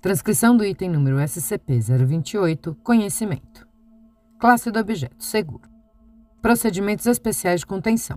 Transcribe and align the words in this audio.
Transcrição 0.00 0.56
do 0.56 0.64
item 0.64 0.90
número 0.90 1.16
SCP-028, 1.16 2.76
conhecimento. 2.84 3.66
Classe 4.38 4.70
do 4.70 4.78
objeto, 4.78 5.24
seguro. 5.24 5.68
Procedimentos 6.40 7.04
especiais 7.06 7.60
de 7.60 7.66
contenção. 7.66 8.16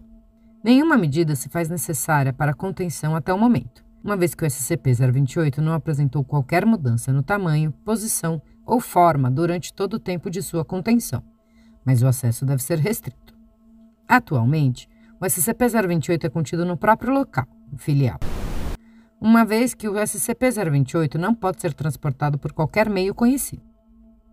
Nenhuma 0.63 0.95
medida 0.95 1.35
se 1.35 1.49
faz 1.49 1.69
necessária 1.69 2.31
para 2.31 2.53
contenção 2.53 3.15
até 3.15 3.33
o 3.33 3.39
momento, 3.39 3.83
uma 4.03 4.15
vez 4.15 4.35
que 4.35 4.43
o 4.43 4.47
SCP-028 4.47 5.57
não 5.57 5.73
apresentou 5.73 6.23
qualquer 6.23 6.67
mudança 6.67 7.11
no 7.11 7.23
tamanho, 7.23 7.71
posição 7.83 8.39
ou 8.63 8.79
forma 8.79 9.31
durante 9.31 9.73
todo 9.73 9.95
o 9.95 9.99
tempo 9.99 10.29
de 10.29 10.43
sua 10.43 10.63
contenção, 10.63 11.23
mas 11.83 12.03
o 12.03 12.07
acesso 12.07 12.45
deve 12.45 12.61
ser 12.61 12.77
restrito. 12.77 13.33
Atualmente, 14.07 14.87
o 15.19 15.25
SCP-028 15.25 16.25
é 16.25 16.29
contido 16.29 16.63
no 16.63 16.77
próprio 16.77 17.11
local, 17.11 17.47
filial 17.75 18.19
uma 19.21 19.45
vez 19.45 19.75
que 19.75 19.87
o 19.87 19.93
SCP-028 19.93 21.13
não 21.13 21.35
pode 21.35 21.61
ser 21.61 21.75
transportado 21.75 22.39
por 22.39 22.51
qualquer 22.51 22.89
meio 22.89 23.13
conhecido. 23.13 23.61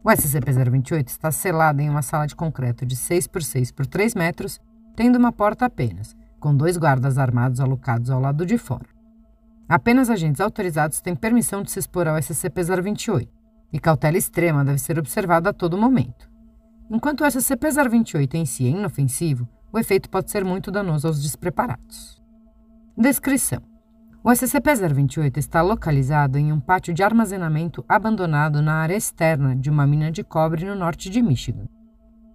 O 0.03 0.08
SCP-028 0.08 1.08
está 1.08 1.31
selado 1.31 1.83
em 1.83 1.91
uma 1.91 2.00
sala 2.00 2.27
de 2.27 2.34
concreto 2.34 2.86
de 2.86 2.97
6 2.97 3.27
por 3.27 3.42
6 3.42 3.70
por 3.70 3.86
3 3.86 4.14
metros, 4.14 4.59
tendo 4.97 5.16
uma 5.16 5.31
porta 5.31 5.66
apenas, 5.66 6.16
com 6.41 6.56
dois 6.56 6.78
guardas 6.78 7.19
armados 7.19 7.61
alocados 7.61 8.09
ao 8.09 8.19
lado 8.19 8.47
de 8.47 8.56
fora. 8.56 8.89
Apenas 9.69 10.09
agentes 10.09 10.41
autorizados 10.41 11.03
têm 11.03 11.14
permissão 11.14 11.62
de 11.62 11.70
se 11.70 11.78
expor 11.78 12.09
ao 12.09 12.16
SCP-028, 12.16 13.28
e 13.70 13.78
cautela 13.78 14.16
extrema 14.16 14.64
deve 14.64 14.78
ser 14.78 14.98
observada 14.98 15.50
a 15.50 15.53
todo 15.53 15.77
momento. 15.77 16.31
Enquanto 16.91 17.20
o 17.20 17.27
SCP-028 17.27 18.34
em 18.36 18.47
si 18.47 18.66
é 18.66 18.70
inofensivo, 18.70 19.47
o 19.70 19.78
efeito 19.78 20.09
pode 20.09 20.31
ser 20.31 20.47
muito 20.47 20.70
danoso 20.70 21.09
aos 21.09 21.22
despreparados. 21.22 22.22
Descrição: 22.97 23.61
o 24.23 24.31
SCP-028 24.31 25.37
está 25.37 25.63
localizado 25.63 26.39
em 26.39 26.53
um 26.53 26.59
pátio 26.59 26.93
de 26.93 27.03
armazenamento 27.03 27.85
abandonado 27.89 28.61
na 28.61 28.75
área 28.75 28.97
externa 28.97 29.55
de 29.55 29.71
uma 29.71 29.87
mina 29.87 30.11
de 30.11 30.25
cobre 30.25 30.65
no 30.65 30.75
norte 30.75 31.09
de 31.09 31.23
Michigan. 31.23 31.69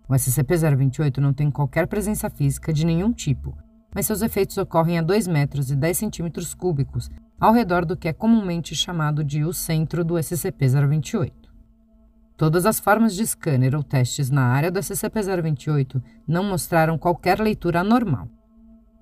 O 0.07 0.13
SCP-028 0.13 1.17
não 1.17 1.33
tem 1.33 1.51
qualquer 1.51 1.87
presença 1.87 2.29
física 2.29 2.71
de 2.71 2.85
nenhum 2.85 3.11
tipo, 3.11 3.55
mas 3.93 4.05
seus 4.05 4.21
efeitos 4.21 4.57
ocorrem 4.57 4.97
a 4.97 5.01
2 5.01 5.27
metros 5.27 5.69
e 5.71 5.75
10 5.75 5.97
centímetros 5.97 6.53
cúbicos, 6.53 7.11
ao 7.39 7.53
redor 7.53 7.85
do 7.85 7.97
que 7.97 8.07
é 8.07 8.13
comumente 8.13 8.73
chamado 8.73 9.23
de 9.23 9.43
o 9.43 9.51
centro 9.51 10.05
do 10.05 10.15
SCP-028. 10.15 11.31
Todas 12.37 12.65
as 12.65 12.79
formas 12.79 13.13
de 13.13 13.27
scanner 13.27 13.75
ou 13.75 13.83
testes 13.83 14.29
na 14.29 14.45
área 14.45 14.71
do 14.71 14.79
SCP-028 14.79 16.01
não 16.27 16.43
mostraram 16.43 16.97
qualquer 16.97 17.39
leitura 17.39 17.81
anormal. 17.81 18.27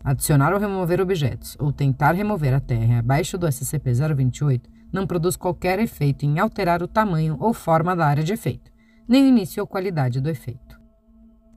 Adicionar 0.04 0.54
ou 0.54 0.60
remover 0.60 1.00
objetos 1.00 1.56
ou 1.60 1.72
tentar 1.72 2.14
remover 2.14 2.54
a 2.54 2.60
terra 2.60 3.00
abaixo 3.00 3.38
do 3.38 3.48
SCP-028 3.48 4.62
não 4.92 5.06
produz 5.06 5.36
qualquer 5.36 5.80
efeito 5.80 6.26
em 6.26 6.40
alterar 6.40 6.82
o 6.82 6.88
tamanho 6.88 7.38
ou 7.40 7.54
forma 7.54 7.96
da 7.96 8.06
área 8.06 8.24
de 8.24 8.34
efeito, 8.34 8.72
nem 9.08 9.24
o 9.24 9.28
início 9.28 9.62
ou 9.62 9.68
qualidade 9.68 10.20
do 10.20 10.30
efeito. 10.30 10.80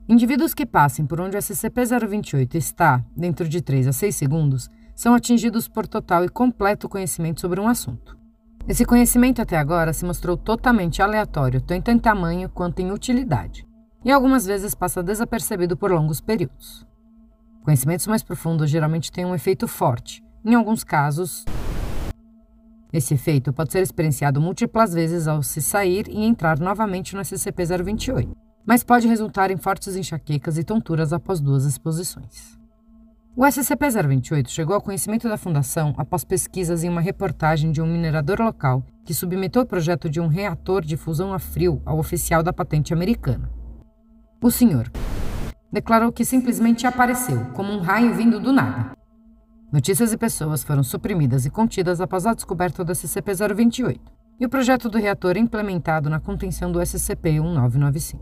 Indivíduos 0.06 0.52
que 0.52 0.66
passem 0.66 1.06
por 1.06 1.20
onde 1.20 1.36
o 1.36 1.40
SCP-028 1.40 2.54
está 2.56 3.02
dentro 3.16 3.48
de 3.48 3.62
3 3.62 3.88
a 3.88 3.92
6 3.92 4.14
segundos 4.14 4.70
são 4.94 5.14
atingidos 5.14 5.66
por 5.66 5.86
total 5.86 6.24
e 6.24 6.28
completo 6.28 6.88
conhecimento 6.88 7.40
sobre 7.40 7.58
um 7.58 7.66
assunto. 7.66 8.16
Esse 8.68 8.84
conhecimento 8.84 9.42
até 9.42 9.56
agora 9.58 9.92
se 9.92 10.04
mostrou 10.04 10.36
totalmente 10.36 11.02
aleatório, 11.02 11.60
tanto 11.60 11.90
em 11.90 11.98
tamanho 11.98 12.48
quanto 12.48 12.80
em 12.80 12.92
utilidade, 12.92 13.66
e 14.04 14.10
algumas 14.10 14.46
vezes 14.46 14.74
passa 14.74 15.02
desapercebido 15.02 15.76
por 15.76 15.90
longos 15.90 16.20
períodos. 16.20 16.86
Conhecimentos 17.64 18.06
mais 18.06 18.22
profundos 18.22 18.68
geralmente 18.68 19.10
têm 19.10 19.24
um 19.24 19.34
efeito 19.34 19.66
forte. 19.66 20.22
Em 20.44 20.54
alguns 20.54 20.84
casos, 20.84 21.46
esse 22.92 23.14
efeito 23.14 23.54
pode 23.54 23.72
ser 23.72 23.82
experienciado 23.82 24.38
múltiplas 24.38 24.92
vezes 24.92 25.26
ao 25.26 25.42
se 25.42 25.62
sair 25.62 26.06
e 26.08 26.22
entrar 26.22 26.58
novamente 26.58 27.16
no 27.16 27.22
SCP-028, 27.22 28.28
mas 28.66 28.84
pode 28.84 29.08
resultar 29.08 29.50
em 29.50 29.56
fortes 29.56 29.96
enxaquecas 29.96 30.58
e 30.58 30.62
tonturas 30.62 31.10
após 31.10 31.40
duas 31.40 31.64
exposições. 31.64 32.58
O 33.34 33.44
SCP-028 33.46 34.46
chegou 34.48 34.74
ao 34.74 34.82
conhecimento 34.82 35.26
da 35.26 35.38
Fundação 35.38 35.94
após 35.96 36.22
pesquisas 36.22 36.84
em 36.84 36.90
uma 36.90 37.00
reportagem 37.00 37.72
de 37.72 37.80
um 37.80 37.86
minerador 37.86 38.42
local 38.42 38.84
que 39.06 39.14
submeteu 39.14 39.62
o 39.62 39.66
projeto 39.66 40.10
de 40.10 40.20
um 40.20 40.26
reator 40.26 40.84
de 40.84 40.98
fusão 40.98 41.32
a 41.32 41.38
frio 41.38 41.80
ao 41.86 41.98
oficial 41.98 42.42
da 42.42 42.52
patente 42.52 42.92
americana. 42.92 43.50
O 44.40 44.50
senhor 44.50 44.90
declarou 45.74 46.10
que 46.12 46.24
simplesmente 46.24 46.86
apareceu, 46.86 47.46
como 47.52 47.72
um 47.72 47.80
raio 47.80 48.14
vindo 48.14 48.38
do 48.38 48.52
nada. 48.52 48.92
Notícias 49.72 50.12
e 50.12 50.16
pessoas 50.16 50.62
foram 50.62 50.84
suprimidas 50.84 51.44
e 51.44 51.50
contidas 51.50 52.00
após 52.00 52.24
a 52.26 52.32
descoberta 52.32 52.84
do 52.84 52.92
SCP-028 52.92 53.98
e 54.38 54.46
o 54.46 54.48
projeto 54.48 54.88
do 54.88 54.98
reator 54.98 55.36
implementado 55.36 56.08
na 56.08 56.20
contenção 56.20 56.70
do 56.70 56.78
SCP-1995. 56.78 58.20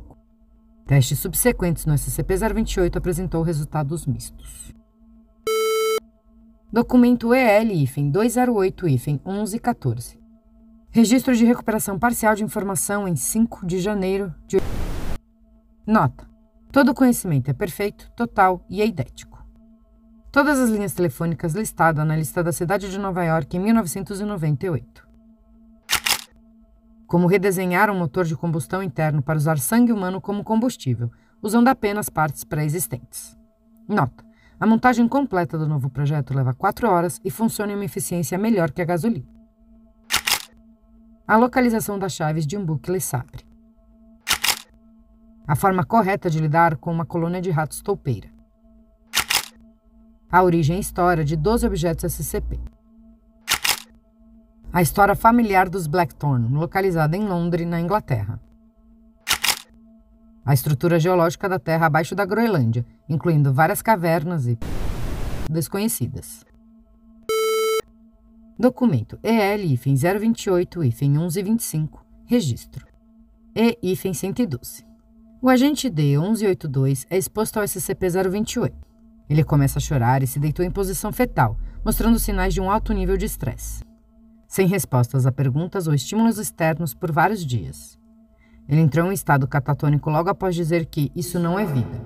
Testes 0.87 1.19
subsequentes 1.19 1.85
no 1.85 1.93
SCP-028 1.93 2.97
apresentou 2.97 3.43
resultados 3.43 4.07
mistos. 4.07 4.73
Documento 6.73 7.35
EL-208-1114 7.35 10.17
Registro 10.91 11.37
de 11.37 11.45
recuperação 11.45 11.99
parcial 11.99 12.35
de 12.35 12.45
informação 12.45 13.07
em 13.07 13.15
5 13.15 13.67
de 13.67 13.79
janeiro 13.79 14.35
de. 14.47 14.57
Nota: 15.87 16.32
Todo 16.73 16.95
conhecimento 16.95 17.51
é 17.51 17.53
perfeito, 17.53 18.11
total 18.17 18.65
e 18.67 18.81
eidético. 18.81 19.47
Todas 20.33 20.59
as 20.59 20.71
linhas 20.71 20.95
telefônicas 20.95 21.53
listadas 21.53 22.07
na 22.07 22.17
lista 22.17 22.43
da 22.43 22.51
cidade 22.51 22.91
de 22.91 22.99
Nova 22.99 23.23
York 23.23 23.55
em 23.55 23.61
1998. 23.61 25.07
Como 27.07 27.27
redesenhar 27.27 27.91
um 27.91 27.99
motor 27.99 28.25
de 28.25 28.35
combustão 28.35 28.83
interno 28.83 29.21
para 29.21 29.37
usar 29.37 29.59
sangue 29.59 29.93
humano 29.93 30.19
como 30.19 30.43
combustível, 30.43 31.11
usando 31.43 31.69
apenas 31.69 32.09
partes 32.09 32.43
pré-existentes. 32.43 33.37
Nota: 33.87 34.25
a 34.59 34.67
montagem 34.67 35.07
completa 35.07 35.59
do 35.59 35.69
novo 35.69 35.91
projeto 35.91 36.35
leva 36.35 36.55
4 36.55 36.89
horas 36.89 37.21
e 37.23 37.31
funciona 37.31 37.73
em 37.73 37.75
uma 37.75 37.85
eficiência 37.85 38.39
melhor 38.39 38.71
que 38.71 38.81
a 38.81 38.87
gasolina. 38.87 39.29
A 41.29 41.37
localização 41.37 41.99
das 41.99 42.15
chaves 42.15 42.47
de 42.47 42.57
um 42.57 42.65
bucle 42.65 42.99
Sabre 42.99 43.52
a 45.47 45.55
forma 45.57 45.85
correta 45.85 46.31
de 46.31 46.39
lidar 46.39 46.77
com 46.77 46.93
uma 46.93 47.05
colônia 47.05 47.41
de 47.41 47.51
ratos 47.51 47.83
toupeira. 47.83 48.31
A 50.31 50.43
origem 50.43 50.77
e 50.77 50.81
história 50.81 51.25
de 51.25 51.37
12 51.37 51.67
objetos 51.67 52.15
SCP. 52.15 52.61
A 54.73 54.81
história 54.81 55.15
familiar 55.15 55.69
dos 55.69 55.87
Blackthorn, 55.87 56.55
localizada 56.55 57.15
em 57.17 57.27
Londres, 57.27 57.67
na 57.67 57.81
Inglaterra. 57.81 58.41
A 60.45 60.55
estrutura 60.55 60.99
geológica 60.99 61.49
da 61.49 61.59
Terra 61.59 61.87
abaixo 61.87 62.15
da 62.15 62.25
Groenlândia, 62.25 62.87
incluindo 63.09 63.53
várias 63.53 63.83
cavernas 63.83 64.47
e 64.47 64.57
desconhecidas. 65.51 66.45
Documento 68.59 69.19
EL-028-1125, 69.23 72.01
registro. 72.25 72.87
E-112. 73.55 74.92
O 75.45 75.49
agente 75.49 75.91
D1182 75.91 77.05
é 77.11 77.19
exposto 77.19 77.57
ao 77.57 77.65
SCP-028. 77.65 78.73
Ele 79.29 79.43
começa 79.43 79.81
a 79.81 79.83
chorar 79.83 80.23
e 80.23 80.27
se 80.29 80.39
deitou 80.39 80.65
em 80.65 80.71
posição 80.71 81.13
fetal, 81.13 81.59
mostrando 81.85 82.17
sinais 82.21 82.55
de 82.55 82.61
um 82.61 82.71
alto 82.71 82.93
nível 82.93 83.17
de 83.17 83.27
estresse. 83.27 83.83
Sem 84.47 84.69
respostas 84.69 85.27
a 85.27 85.33
perguntas 85.33 85.89
ou 85.89 85.95
estímulos 85.95 86.39
externos 86.39 86.95
por 86.95 87.11
vários 87.11 87.45
dias. 87.45 87.99
Ele 88.69 88.83
entrou 88.83 89.11
em 89.11 89.15
estado 89.15 89.49
catatônico 89.49 90.11
logo 90.11 90.31
após 90.31 90.55
dizer 90.55 90.87
que 90.87 91.11
isso 91.13 91.41
não 91.41 91.59
é 91.59 91.65
vida. 91.65 92.01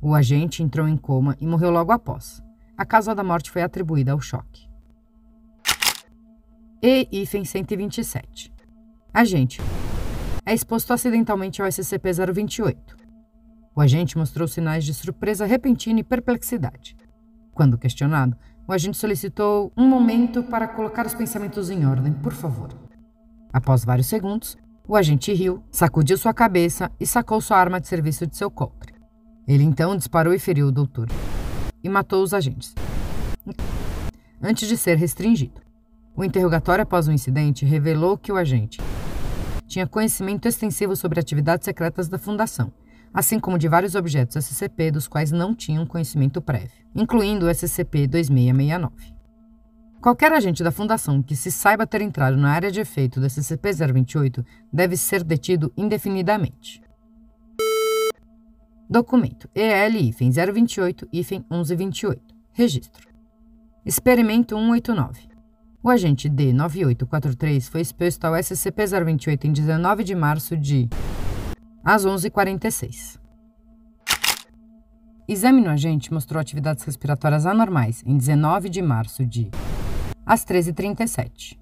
O 0.00 0.12
agente 0.12 0.64
entrou 0.64 0.88
em 0.88 0.96
coma 0.96 1.36
e 1.40 1.46
morreu 1.46 1.70
logo 1.70 1.92
após. 1.92 2.42
A 2.76 2.84
causa 2.84 3.14
da 3.14 3.22
morte 3.22 3.52
foi 3.52 3.62
atribuída 3.62 4.10
ao 4.10 4.20
choque. 4.20 4.68
E-127. 6.82 8.50
Agente, 9.14 9.60
é 10.44 10.52
exposto 10.52 10.92
acidentalmente 10.92 11.62
ao 11.62 11.68
SCP-028. 11.68 12.76
O 13.74 13.80
agente 13.80 14.18
mostrou 14.18 14.46
sinais 14.46 14.84
de 14.84 14.92
surpresa 14.92 15.46
repentina 15.46 16.00
e 16.00 16.04
perplexidade. 16.04 16.96
Quando 17.54 17.78
questionado, 17.78 18.36
O 18.66 18.72
agente 18.72 18.96
solicitou 18.96 19.72
um 19.76 19.86
momento 19.88 20.42
para 20.44 20.68
colocar 20.68 21.04
os 21.04 21.14
pensamentos 21.14 21.68
em 21.68 21.84
ordem, 21.84 22.12
por 22.12 22.32
favor. 22.32 22.68
Após 23.52 23.84
vários 23.84 24.06
segundos, 24.06 24.56
o 24.86 24.96
agente 24.96 25.32
riu, 25.32 25.62
sacudiu 25.70 26.16
sua 26.16 26.32
cabeça 26.32 26.90
e 26.98 27.06
sacou 27.06 27.40
sua 27.40 27.56
arma 27.56 27.80
de 27.80 27.88
serviço 27.88 28.26
de 28.26 28.36
seu 28.36 28.50
cofre. 28.50 28.94
Ele 29.46 29.64
então 29.64 29.96
disparou 29.96 30.32
e 30.32 30.38
feriu 30.38 30.68
o 30.68 30.72
doutor. 30.72 31.08
E 31.82 31.88
matou 31.88 32.22
os 32.22 32.32
agentes. 32.32 32.74
Antes 34.40 34.68
de 34.68 34.76
ser 34.76 34.96
restringido. 34.96 35.60
O 36.16 36.22
interrogatório 36.22 36.82
após 36.82 37.08
o 37.08 37.12
incidente 37.12 37.64
revelou 37.64 38.16
que 38.16 38.30
o 38.30 38.36
agente 38.36 38.80
tinha 39.72 39.86
conhecimento 39.86 40.46
extensivo 40.46 40.94
sobre 40.94 41.18
atividades 41.18 41.64
secretas 41.64 42.06
da 42.06 42.18
Fundação, 42.18 42.70
assim 43.12 43.40
como 43.40 43.56
de 43.56 43.68
vários 43.68 43.94
objetos 43.94 44.44
SCP 44.44 44.90
dos 44.90 45.08
quais 45.08 45.32
não 45.32 45.54
tinham 45.54 45.86
conhecimento 45.86 46.42
prévio, 46.42 46.84
incluindo 46.94 47.46
o 47.46 47.48
SCP-2669. 47.48 48.90
Qualquer 50.02 50.30
agente 50.30 50.62
da 50.62 50.70
Fundação 50.70 51.22
que 51.22 51.34
se 51.34 51.50
saiba 51.50 51.86
ter 51.86 52.02
entrado 52.02 52.36
na 52.36 52.50
área 52.50 52.70
de 52.70 52.80
efeito 52.80 53.18
do 53.18 53.26
SCP-028 53.26 54.44
deve 54.70 54.94
ser 54.94 55.24
detido 55.24 55.72
indefinidamente. 55.74 56.82
Documento 58.90 59.48
EL-028-1128 59.54 62.20
Registro 62.52 63.08
Experimento 63.86 64.54
189 64.54 65.31
o 65.82 65.90
agente 65.90 66.30
D9843 66.30 67.68
foi 67.68 67.80
exposto 67.80 68.24
ao 68.24 68.34
SCP-028 68.34 69.44
em 69.44 69.52
19 69.52 70.04
de 70.04 70.14
março 70.14 70.56
de 70.56 70.88
às 71.84 72.06
11h46. 72.06 73.18
Exame 75.26 75.60
no 75.60 75.70
agente 75.70 76.12
mostrou 76.12 76.40
atividades 76.40 76.84
respiratórias 76.84 77.46
anormais 77.46 78.02
em 78.06 78.16
19 78.16 78.68
de 78.68 78.80
março 78.80 79.26
de 79.26 79.50
às 80.24 80.44
13h37. 80.44 81.58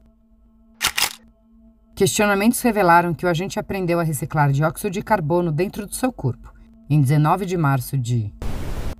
Questionamentos 1.95 2.61
revelaram 2.61 3.15
que 3.15 3.25
o 3.25 3.29
agente 3.29 3.59
aprendeu 3.59 4.01
a 4.01 4.03
reciclar 4.03 4.53
dióxido 4.53 4.91
de 4.91 5.03
carbono 5.03 5.51
dentro 5.51 5.87
do 5.87 5.95
seu 5.95 6.13
corpo 6.13 6.53
em 6.89 7.01
19 7.01 7.47
de 7.47 7.57
março 7.57 7.97
de 7.97 8.35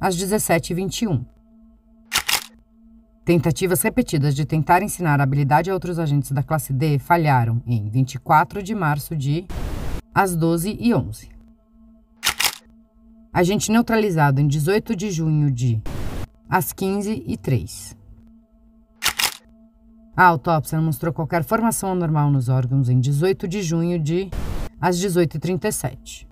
às 0.01 0.17
17h21. 0.17 1.25
Tentativas 3.25 3.83
repetidas 3.83 4.35
de 4.35 4.45
tentar 4.45 4.83
ensinar 4.83 5.21
a 5.21 5.23
habilidade 5.23 5.71
a 5.71 5.75
outros 5.75 5.99
agentes 5.99 6.33
da 6.33 6.43
classe 6.43 6.73
D 6.73 6.99
falharam 6.99 7.63
em 7.67 7.89
24 7.89 8.63
de 8.63 8.75
março 8.75 9.15
de 9.15 9.47
às 10.15 10.35
12 10.35 10.77
e 10.81 10.95
11. 10.95 11.29
Agente 13.33 13.71
neutralizado 13.71 14.41
em 14.41 14.49
18 14.49 14.97
de 14.97 15.11
junho 15.11 15.51
de 15.51 15.81
às 16.49 16.73
15 16.73 17.23
e 17.27 17.37
3. 17.37 17.97
A 20.17 20.25
autópsia 20.25 20.79
não 20.79 20.87
mostrou 20.87 21.13
qualquer 21.13 21.45
formação 21.45 21.93
anormal 21.93 22.31
nos 22.31 22.49
órgãos 22.49 22.89
em 22.89 22.99
18 22.99 23.47
de 23.47 23.63
junho 23.63 23.99
de 23.99 24.31
às 24.81 24.99
18h37. 24.99 26.27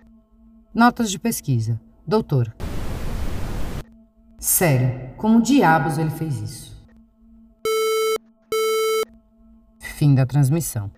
Notas 0.74 1.10
de 1.10 1.18
pesquisa. 1.18 1.80
Doutor. 2.06 2.54
Sério, 4.38 5.10
como 5.16 5.42
diabos 5.42 5.98
ele 5.98 6.10
fez 6.10 6.40
isso? 6.40 6.77
Fim 9.98 10.14
da 10.14 10.24
transmissão. 10.24 10.92